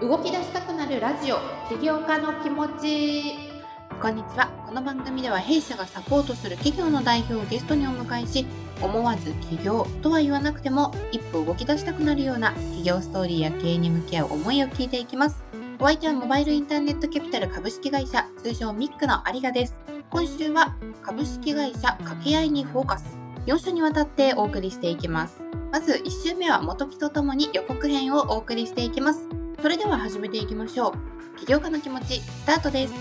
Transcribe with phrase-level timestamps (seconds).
[0.00, 3.34] 動き出したくなるラジオ起業家の気持ち。
[4.00, 4.48] こんにちは。
[4.64, 8.46] この番組では弊社がサポートする企業の代表をゲストにお迎えし
[8.80, 15.42] 思わず起業とは言わなくても一歩動き出したくなるような企業ストーリーや経営に向き合う思いを聞いていきます。
[15.80, 19.74] お相手はモバイルインターネットキャピタル株式会社通称ミックの有賀です。
[20.10, 23.18] 今週は株式会社掛け合いにフォーカス。
[23.46, 25.42] 4週にわたってお送りしていきます。
[25.72, 29.37] まず1週目は元木とともに予告編をお送りしていきます。
[29.60, 31.38] それでは始めていきましょう。
[31.40, 32.94] 起業家の気持ちスタートです。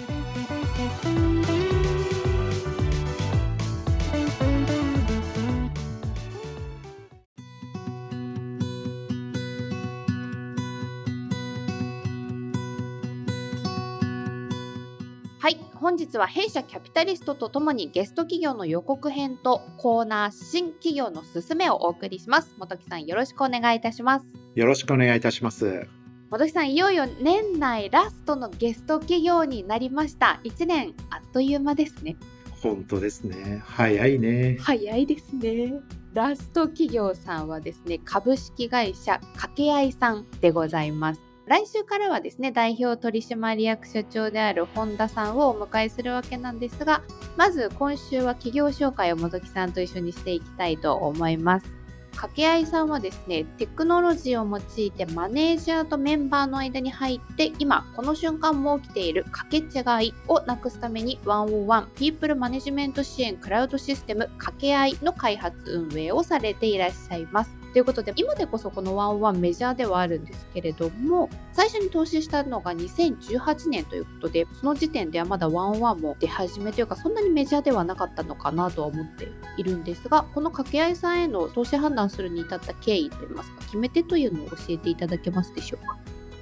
[15.39, 22.55] はい本日は弊社キャピタリストとともにゲスト企業の予告編とコーナー新企業のすすめをお送りします。
[22.57, 24.25] 元木さんよろしくお願いいたします。
[24.55, 25.87] よろしくお願いいたします。
[26.29, 30.41] 元木さんいよいよ年内ラストのゲスト企業になりました。
[30.43, 32.17] 1年あっという間ですね。
[32.61, 33.61] 本当ですね。
[33.65, 34.57] 早いね。
[34.59, 35.73] 早いですね。
[36.13, 41.21] ラスト企業さんはですね株式会社掛け合いさんでございます。
[41.45, 47.03] 来週からはですね代表取締役社長である本田さんをお迎えするわけなんですが
[47.37, 51.76] まず今週は企業紹介を元木さんと一緒にしていきたいと思います
[52.17, 67.56] 掛け合いさんはですねテクノロジーを用いてマネージャーとメンバーの間に入って今この瞬間も起きている掛け違いをなくすために101ピープルマネジメント支援クラウドシステム掛け合いの開発運営をされていらっしゃいます。
[67.73, 85.97] ということで今でこそこの101メジャーではあるんですけれども最初に投資したのが2018年ということでその時点ではまだ101も出始めというかそんなにメジャーではなかったのかなとは思っているんですがこの掛け合いさんへの投資判断するに至った経緯といいますか決め手というのを教えていただけますでしょうか？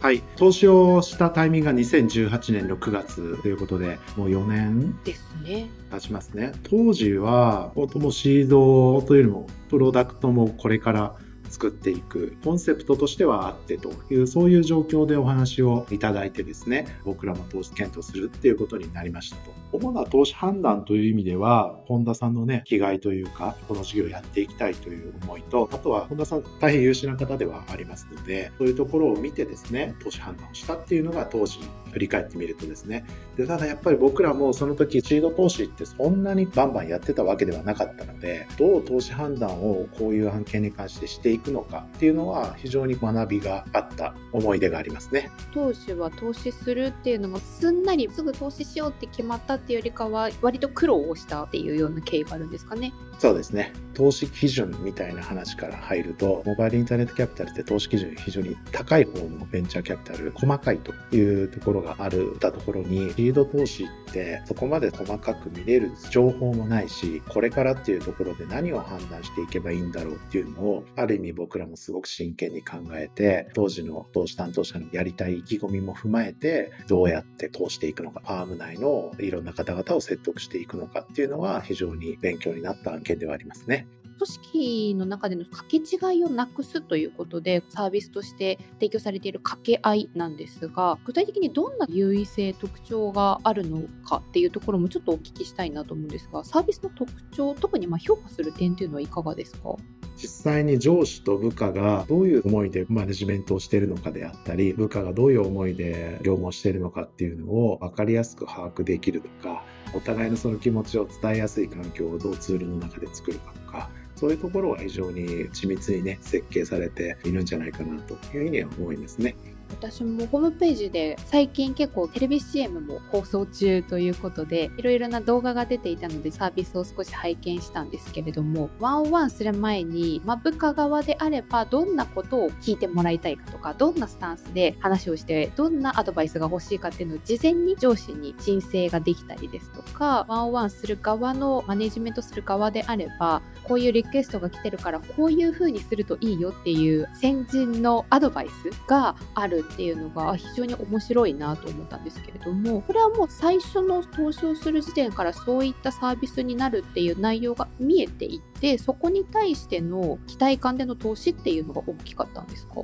[0.05, 0.21] はい。
[0.35, 6.51] 投資をしたタイミングが2018年の9月ということで、もう4年ですね経ちますね。
[6.69, 11.15] 当時は、ともシードというよりも、プロダクトもこれから
[11.55, 19.53] 作っていくコンセプトとしてはあってというそういう状況でお話をいただいてですね僕らも投資検討するっていうことになりましたと。
[19.71, 31.59] 主な投資判断という意味では本田さんのね気概というかこの事業やっていきたいという思いとあとは本田さん大変優秀な方ではありますのでそういうところを見てですね投資判断をしたっていうのが当時
[31.95, 33.05] 振り返ってみるとですね
[33.37, 45.31] でただやっぱり僕らもその時シード投資ってそんなにバンバンやってたわけではなかったのでどう投資判断をこういう案件に関してしていくのかっていうのは非常に学びがあった思い出がありますね。
[45.53, 52.91] 当時は投資するっていうのもすんなりすぐ投資しようって決まったっていうよりかは割と苦労をしたっていうような経緯があるんですかね。
[53.19, 53.71] そうですね。
[53.93, 83.87] 投資基準みたいな話から入ると、モバイルインターネットキャピタルって投資基準非常に高い方のベンチャーキャピタル、細かいというところがあるたところに、リード投資ってそこまで細かく見れる情報もないし、これからっていうところで何を判断していけばいいんだろうっていうのを、ある意味僕らもすごく真剣に考えて、当時の投資担当者のやりたい意気込みも踏まえて、どうやって投資していくのか、ファーム内のいろんな方々を説得していくのかっていうのは非常に勉強になった案件ではありますね。
[84.17, 99.75] 組織の中での掛け違いをなくすということでサービスとして提供されている掛け合いなんですが具体的にどんな優位性特徴があるのかっていうところもちょっとお聞きしたいなと思うんですがサービスの特徴特にま評価する点というのはいかがですか？
[100.17, 119.35] 実際に上司と部下がどういう思いでマネジメントをしているのかであったり部下がどういう思いで業務をしているのかっていうのを分かりやすく把握できるとかお互いのその気持ちを伝えやすい環境をどうツールの中で作るかとかそういうところは非常に緻密にね設計されているんじゃないかなというふうには思いますね。
[119.71, 162.75] 私もホームページで最近結構テレビ CM も放送中ということでいろいろな動画が出ていたのでサービスを少し拝見したんですけれどもワンオンワンする前に、まあ、部下側であればどんなことを聞いてもらいたいかとかどんなスタンスで話をしてどんなアドバイスが欲しいかっていうのを事前に上司に申請ができたりですとかワンオンワンする側のマネジメントする側であればこういうリクエストが来てるからこういう風にするといいよっていう先人のアドバイスがあるるっていうのが非常に面白いなと思ったんですけれどもこれはもう最初の投資をする時点からそういったサービスになるっていう内容が見えていてそこに対しての期待感での投資っていうのが大きかったんですか？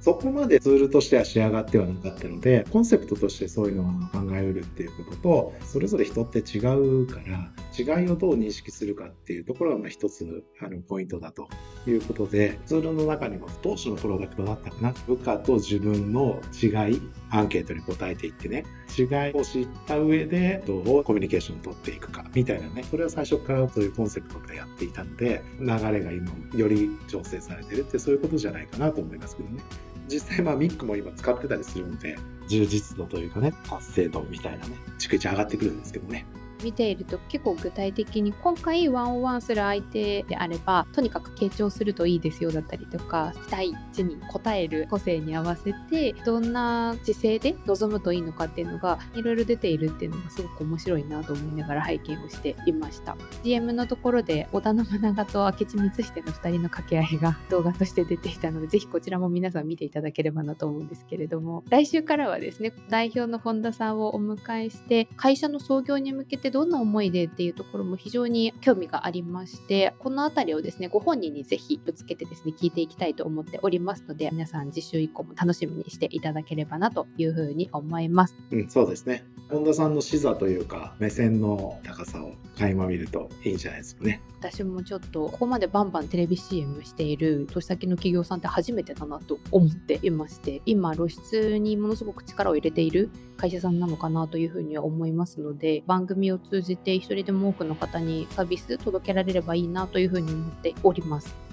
[0.00, 11.48] そこまでツールとしては仕上がってはなかったので、コンセプトとしてそういうのは考えうるっていうことと、それぞれ人って違うから、違いをどう認識するかっていうところがまあ一つあのポイントだと
[11.86, 18.64] いうことで、ツールの中にも当初のプロダクトだったかな、部下と自分の違い、アンケートに答えていってね、
[18.96, 29.60] 違いを知った上でどうコミュニケーションを取っていくかみたいなね、それは最初からそういうコンセプトでやっていたので、流れが今より調整されてるってそういうことじゃないかなと思いますけどね。
[30.08, 32.16] 実際まあミックも今使ってたりするので、
[32.48, 36.26] 充実度というかね、達成度みたいなね、逐一上がってくるんですけどね。
[36.62, 53.16] 見ていると結構具体的に今回ワンオンワンする相手であればとにかく傾聴するといいですよだったりとか期待値に応える個性に合わせてどんな姿勢で臨むといいのかっていうのがいろいろ出ているっていうのがすごく面白いなと思いながら拝見をしていました。
[53.42, 78.36] GM のところで織田信長と明智光秀の2人の掛け合いが動画として出ていたのでぜひこちらも皆さん見ていただければなと思うんですけれども来週からはですね代表の本田さんをお迎えして会社の創業に向けてどんな思いでっていうところも非常に興味がありましてこの辺りをですねご本人にぜひぶつけてですね聞いていきたいと思っておりますので皆さん次週以降も楽しみにしていただければなというふうに思います。
[78.50, 84.20] うん、そうですね本田さんの視座というか目線の高さを垣間見るといいんじゃないですかね。
[84.40, 101.47] 私もちょっとここまでバンバンテレビ CM している年先の企業さんって初めてだなと思っていまして今露出にものすごく力を入れている会社さんなのかなというふうには思いますので番組を通じて一人でも多くの方にサービス届けられればいいなというふうに思っております。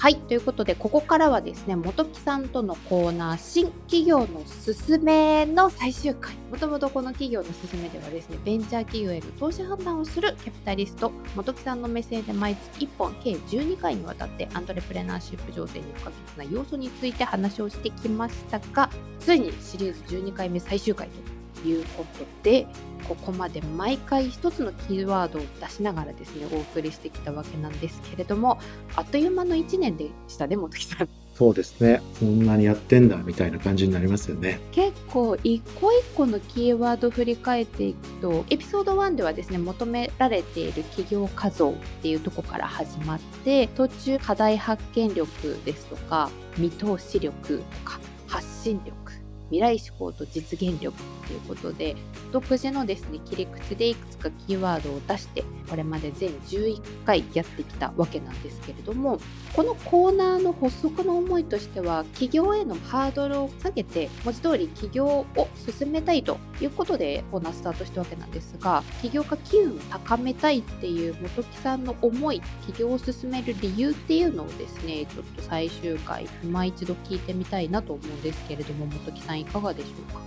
[0.00, 0.16] はい。
[0.16, 6.34] ということで、ここからはですね、元木さんとのコーナー、新企業のすすめの最終回。
[6.50, 18.88] もともとこの企業のすすめではですね、ベンチャー企業への投資判断をするキャピタリスト、元木さんの目線で毎月1本、計12回にわたってアントレプレナーシップ情勢に不可欠な要素について話をしてきましたが、
[19.18, 22.66] ついにシリーズ12回目最終回ということで
[23.08, 28.58] ここまで毎回一つのキーワードを出しながらですねお送りしてきたわけなんですけれども
[28.94, 31.08] あっという間の1年でしたね本木さん。
[31.34, 32.02] そうですね。
[32.18, 34.60] そんなにやってんだみたいな感じになりますよね。
[34.72, 49.19] 結構一個一個のキーワードを振り返っていくとエピソード1ではですね求められている企業画像っていうとこから始まって途中課題発見力ですとか見通し力とか発信力
[49.50, 51.96] 未来志向と実現力ということで
[52.32, 59.20] 独自のですね切り口でいくつかキーワードを出してこれまで全11回やってきたわけなんですけれども
[59.54, 80.20] このコーナーの発足の思いとしては企業へのハードルを下げて文字通り起業を進めたいということでコーナースタートしたわけなんですが起業家機運を高めたいっていう本木さんの思い起業を進める理由っていうのをですねちょっと最終回今一度聞いてみたいなと思うんですけれども本木さんいかがでしょうか？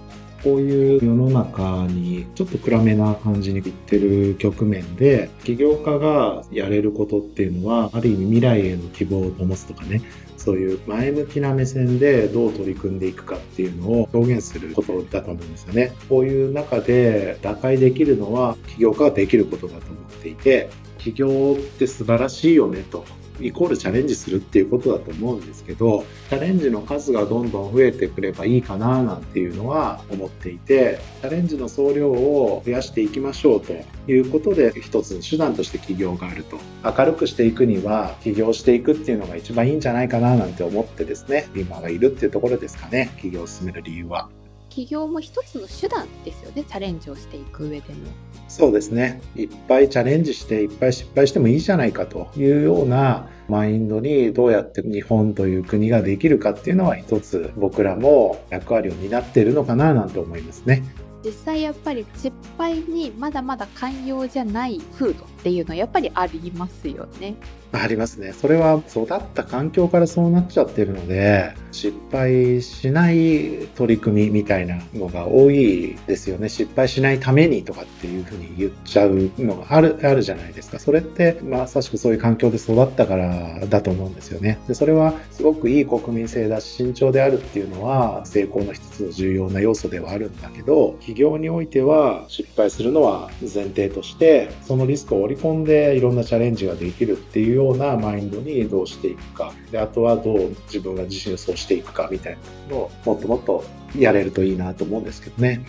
[0.43, 10.01] こういう世の中にちょっと暗めな感じにいってる局面で起業家がやれることっていうのはある意味未来への希望を灯すとかね
[10.35, 15.93] そういう前向きな目線でどう取り組んでいくかっていうのを表現することだと思うんですよね。
[16.09, 23.05] こういう中で打開できるのは起業家ができることだと思っていて起業って素晴らしいよねと
[23.39, 33.73] イコールチャレンジするっていうことだと思うんですけど、チャレンジの数がどんどん増えてくればいいかななんていうのは思っていて、チャレンジの総量を増やしていきましょうと
[34.11, 36.57] いうことで、一つ手段として起業があると。
[36.83, 44.29] 明るくしていくには、起業していくっていうのが一番いいんじゃないかななんて思ってですね、今がいるっていうところですかね、起業を進める理由は。
[44.73, 47.99] 起業も一つの手段ですよね、チャレンジをしていく上での。
[48.47, 49.21] そうですね。
[49.35, 60.83] いっぱいチャレンジして、いっぱい失敗してもいいじゃないかというようなマインドにどうやって日本という国ができるかっていうのは一つ僕らも役割を担っているのかななんて思いますね。
[61.23, 67.35] 実際やっぱり失敗にまだまだ寛容じゃない風土っていうのはやっぱりありますよね。
[67.73, 68.33] ありますね。
[68.33, 76.49] それは育った環境からそうなっちゃってるので、失敗しない取り組みみたいなのが多いですよね。
[76.49, 80.77] 失敗しないためにとかっていうふうに言っちゃうのがある、あるじゃないですか。
[80.77, 84.59] それって、まさしくそういう環境で育ったからだと思うんですよね。
[84.67, 99.53] で、それはすごくいい国民性だし、慎重であるっていうのは成功の一つの重要な要素ではあるんだけど、起業においては失敗するのは前提として、そのリスクを織り込んでいろんなチャレンジができるっていうようなマインドにどうしていくか。
[99.71, 102.37] で、あとはどう自分が自信をそうしていくかみたい
[102.69, 103.63] なのをもっともっと
[103.97, 105.63] やれるといいなと思うんですけどね。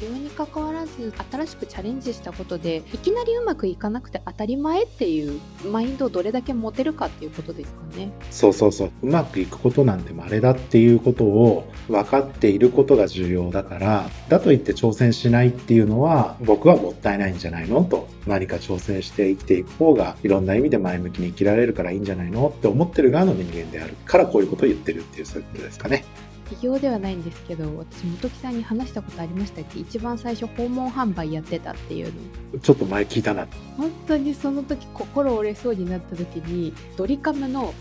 [0.00, 5.40] 業に関わらず新しくチャレンジしたことでいきなりうまくいかなくて当たり前っていう
[5.70, 8.10] マインドをどれだけ持てるかっていうことですかね。
[8.30, 8.90] そうそうそう。
[9.02, 17.84] うまくいくことなんて稀だっていうことを分かっていることが重要だからだといって挑戦しないっていうのは僕はもったいないんじゃないの？
[17.84, 22.52] と何か挑戦して生きていく方がいろんな意味で前向きに生きられるからいいんじゃないの？
[22.56, 26.04] って思ってる側の人間であるからこういうことを言ってるっていうそういうことですかね。
[26.48, 29.80] 企業ではないんですけど私本木さんに話したことありましたっけ？
[29.80, 32.12] 一番最初訪問販売やってたっていう
[32.52, 32.58] の。
[32.60, 33.46] ちょっと前聞いたな。
[33.76, 37.74] 本当にその時心折れそうになった時にドリカムの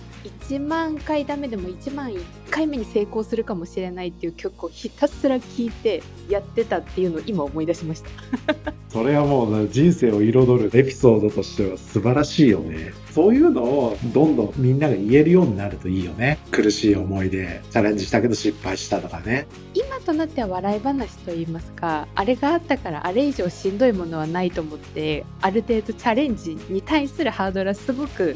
[0.50, 2.19] 1万回ダメでも1万1
[2.50, 8.10] 回目に成功するかもしれないっていう曲をひたすら聴いてやってたっていうのを今思い出しました。
[8.89, 16.38] それはもう人生を彩るエピソードとしては素晴らしいよねそういうのをどんどんみんなが言えるようになるといいよね。
[16.51, 19.48] 苦しい思いでチャレンジしたけど失敗したとかね。
[19.74, 28.36] 今となっては笑い話と言いますかあれがあったからあれ以上しんどいものはないと思ってある程度チャレンジに対するハードルはすごく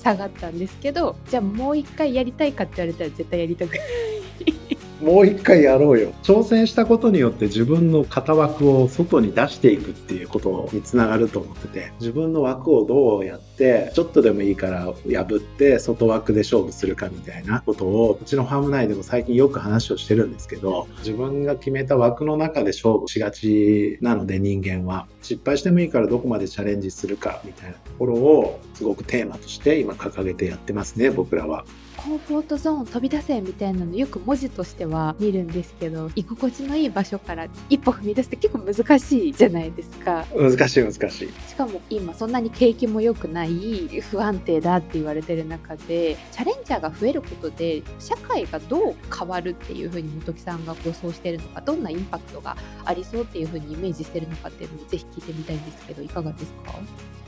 [0.00, 4.79] 下がったんですけどじゃあもう一回やりたいかって言われたら絶対やりたくない。
[5.00, 6.12] もう一回やろうよ。
[6.22, 31.64] 挑戦したことによって自分の型枠を外に出していくっていうことにつながると思ってて、自分の枠をどうやって、ちょっとでもいいから破って外枠で勝負するかみたいなことを、うちのファーム内でも最近よく話をしてるんですけど、自分が決めた枠の中で勝負しがちなので人間は、失敗してもいいからどこまでチャレンジするかみたいなところをすごくテーマとして今掲げてやってますね、僕らは。
[32.02, 40.24] コンフォートゾーン飛び出せみたいなのよく文字としては見るんですけど居心地のいい場所から一歩踏み出すって結構難しいじゃないですか。
[40.34, 41.28] 難しい難しい。
[41.48, 56.72] しかも今そんなに景気も良くない不安定だって言われてる中でチャレンジャーが増えることで社会がどう変わるっていうふうに本木さんが予想してるのかどんなインパクトがありそうっていうふうにイメージしてるのかっていうのをぜひ聞いてみたいんですけどいかがですか？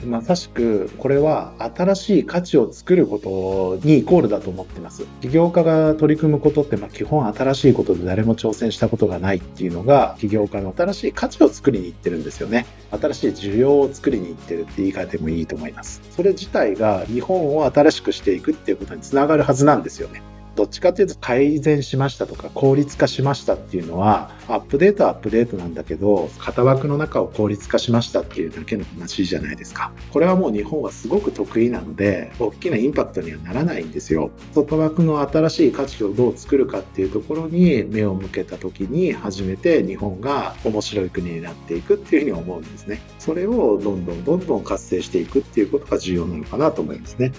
[0.07, 5.05] まさしくこれは新しい価値を作ることにイコールだと思思ってます。
[5.21, 12.67] 起業家が取り組むことってまあ基本新しいことで誰も挑戦したことがないっていうのが起業家の新しい価値を作りに行ってるんですよね。
[12.91, 16.01] 新しい需要を作りに行ってるって言い換えてもいいと思います。
[16.11, 20.23] それ自体が日本を新しくしていくっていうことにつながるはずなんですよね。
[20.55, 29.93] どっちかというと改善しましたとか効率化しましたっていうのはアップデートはアップデートなんだけど型枠の中を効率化しましたっていうだけの話じゃないですか。
[30.13, 34.31] これはもう日本はすごく得意なので大きなインパクトにはならないんですよ。
[34.53, 43.01] 外枠の新しい価値をどう作るかっていうところに目を向けた時に初めて日本が面白い国になっていくっていうふうに思うんですね。
[43.19, 47.33] それをどんどんどんどん活性していくっていうことが重要なのかなと思いますね。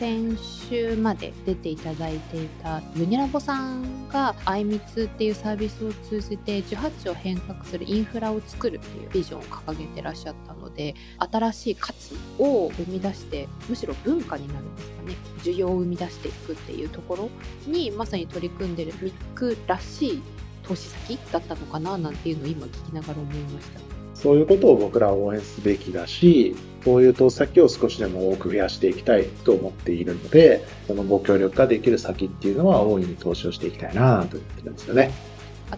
[0.00, 17.30] 先週まで出ていただいていたユニラボさんが「あいみつ」っていうサービスを通じて18を変革するインフラを作るっていうビジョンを掲げてらっしゃったので新しい価値を生み出してむしろ文化になるんですかね需要を生み出していくっていうところ
[17.70, 20.22] にまさに取り組んでるミックらしい
[20.62, 23.99] 投資先だったのかななんていうのを今聞きながら思いました。
[24.22, 35.10] そういうことを僕らは応援すべきだし、そういう投資先を少しでも多く増やしていきたいと思っているので、そのご協力ができる先っていうのは大いに投資をしていきたいなと思ってるんですよね。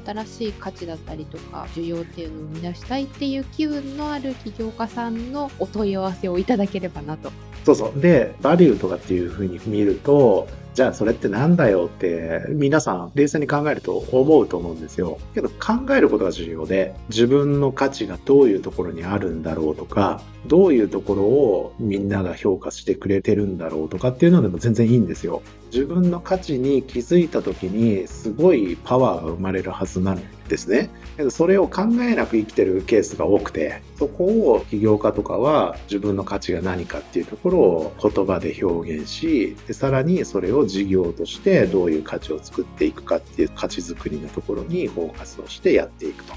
[0.04, 7.30] 新しい価値だったりとか需要っていうのを生み出したいっていう機運のある起業家さんのお問い合わせをいただければなと。
[7.64, 8.00] そうそう。
[8.00, 15.18] で、バリューとかっていうふうに見ると、じゃあそれってなんだよって皆さん冷静に考えると思うと思うんですよ。
[15.34, 25.42] けど考えることが重要で自分の価値がどういうところにあるんだろうとかどういうところをみんなが評価してくれてるんだろうとかっていうのでも全然いいんですよ。
[25.72, 30.90] 自分の価値に気づいた時にすごいパワーが生まれるはずなんですね。
[31.16, 46.34] けどそれを考えなく生きてるケースが多くてそこを起業家とかは自分の価値が何かっていうところを言葉で表現しでさらにそれを事業としてどういう価値を作っていくかっていう価値づくりのところにフォーカスをしてやっていくと。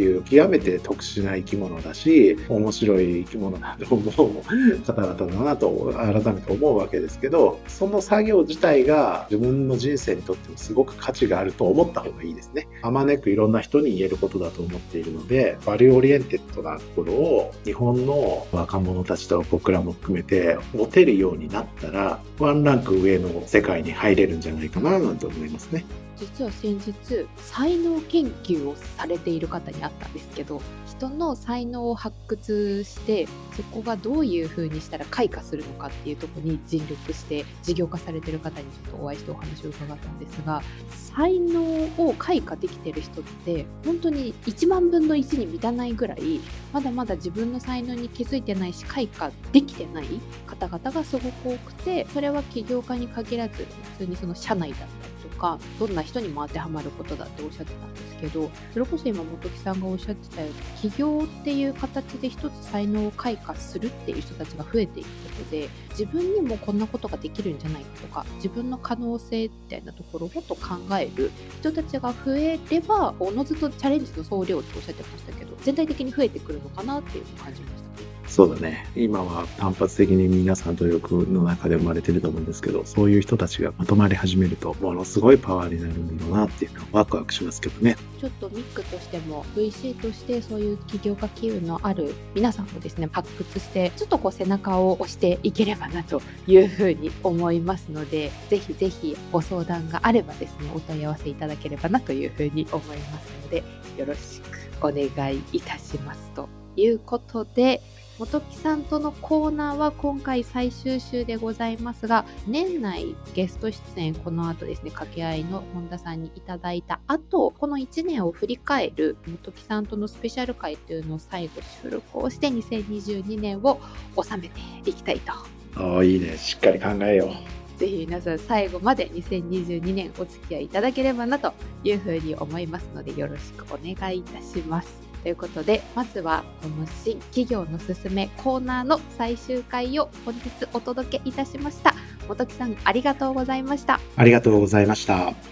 [0.00, 25.84] いう極めて特殊な生き物だし面白い生き物だと思う方々だなと改めて思うわけですけどその作業自体が自分の人生にとってもすごく価値があると思った方がいいですねあまねくいろんな人に言えることだと思っているので value-oriented なところを日本の若者たちと僕らも含めて持てるようになったらワンランク上の世界に入れるんじゃないかななんて思いますね。
[26.22, 26.94] 実は先日
[27.36, 33.26] 才能研究をされている方に会ったんですけど人の才能を発掘して
[33.56, 41.60] そこがどういう風にしたら開花するのかっていうとこに尽力して事業化されてる方にちょっとお会いしてお話を伺ったんですが才能
[41.98, 46.40] を開花できてる人って本当に1万分の1に満たないぐらい
[46.72, 50.06] まだまだ自分の才能に気づいてないし開花できてない
[50.46, 53.66] 方々がすごく多くてそれは起業家に限らず
[53.98, 55.11] 普通にその社内だったり
[55.42, 70.60] かどんな人にも当てはまることだっておっしゃってたんですけどそれこそ今本木さんがおっしゃってたように起業っていう形で一つ才能を開花するっていう人たちが増えていくことで自分にもこんなことができるんじゃないかとか自分の可能性みたいなところをと考
[70.96, 77.81] える人たちが増えればおのずとチャレンジの総量っておっしゃってましたけど全体的に増えてくるのかなっていうのを感じました。
[78.26, 78.86] そうだね。
[78.96, 87.96] 今は単発的に皆さん努力の中で生まれてると思うんですけど、そういう人たちがまとまり始めると、ものすごいパワーになるんだろうなっていうのはワクワクしますけどね。
[88.18, 103.62] ちょっとミックとしても VC としてそういう起業家機運のある皆さんをですね、発掘して、ちょっとこう背中を押していければなというふうに思いますので、ぜひぜひご相談があればですね、お問い合わせいただければなというふうに思いますので、
[103.98, 104.40] よろし
[104.80, 107.82] くお願いいたしますということで、
[108.18, 123.80] 元木さんとのコーナーは今回最終週でございますが、年内ゲスト出演、この後ですね、掛け合いの本田さんにいただいた後、この1年を振り返る元木さんとのスペシャル回というのを最後収録をして2022年を
[124.22, 125.32] 収めていきたいと。
[125.76, 126.36] ああ、いいね。
[126.36, 127.78] しっかり考えよう。
[127.78, 131.52] ぜひ皆さん最後まで2022年お付き合いいただければなと
[131.82, 135.01] いうふうに思いますのでよろしくお願いいたします。
[135.22, 141.94] ということで、まずはこの新企業のすすめコーナーの最終回を本日お届けいたしました。
[142.26, 144.00] 本木さん、ありがとうございました。
[144.16, 145.51] ありがとうございました。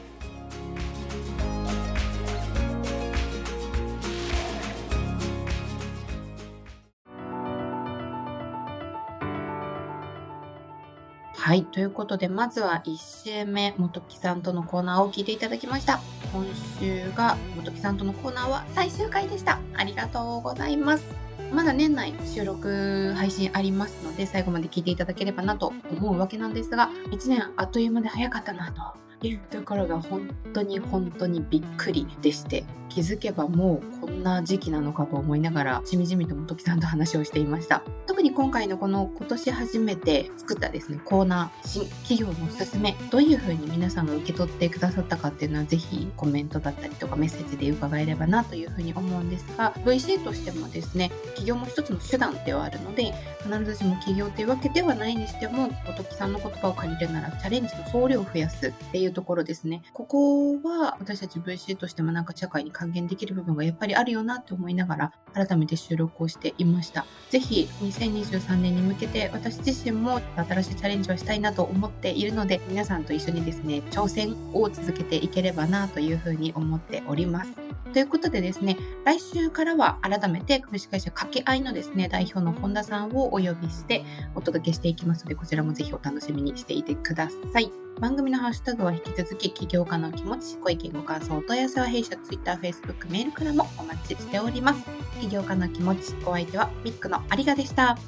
[11.40, 11.64] はい。
[11.64, 15.98] ということで、まずは1週目、元木さんとのコーナーを聞いていただきました。
[16.34, 16.44] 今
[16.78, 19.58] 週が元木さんとのコーナーは最終回でした。
[19.74, 21.04] ありがとうございます。
[21.50, 28.82] まだ年内収録配信ありますので、最後まで聞いていただければなと思うわけなんですが、1年あっという間で早かったなと
[29.22, 37.82] いうところが本当に本当にびっくりでして、気づけばもうこんな時期なのかと思いながらしみじみと元木さんと話をしていました。
[38.06, 42.96] 特に今回のこの今年初めて作ったですねコーナー新企業のおすすめ。
[43.10, 59.82] どういう風に皆さんが受け取ってくださったかっていうのはぜひコメントだったりとかメッセージで伺えればなという風に思うんですが VC としてもですね企業も一つの手段ではあるので必ずしも企業というわけではないにしても元木さんの言葉を借りるならチャレンジの総量を増やすっていううところですね。
[59.92, 67.06] ここは私たち VC としてもなんか社会に還元できる部分がやっぱりあるよなって思いながら改めて収録をしていました。
[67.30, 77.70] ぜひ2023年に向けて私自身も新しいチャレンジをしたいなと思っているので皆さんと一緒にですね挑戦を続けていければなというふうに思っております。
[77.92, 84.04] ということでですね、来週からは改めて株式会社掛け合いのですね、代表の本田さんをお呼びして
[84.36, 87.70] お届けしていきますので、こちらもぜひお楽しみにしていてください。
[87.98, 94.80] 番組のハッシュタグは引き続き起業家の気持ち、ご意見ご感想、お問い合わせは弊社 Twitter、Facebook、メールからもお待ちしております。
[95.20, 97.98] 起業家の気持ち、お相手はミックの有賀でした。